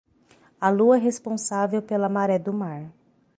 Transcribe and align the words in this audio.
A 0.59 0.71
lua 0.71 0.97
é 0.97 0.99
responsável 0.99 1.79
pela 1.79 2.09
maré 2.09 2.39
do 2.39 2.51
mar. 2.51 2.91